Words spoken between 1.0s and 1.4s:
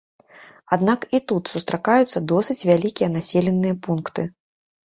і